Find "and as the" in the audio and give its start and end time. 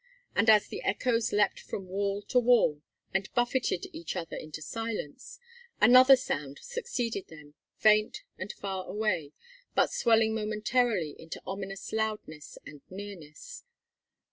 0.35-0.81